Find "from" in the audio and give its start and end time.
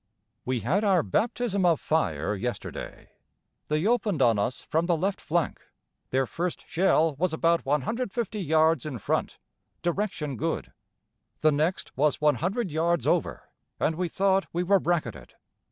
4.63-4.87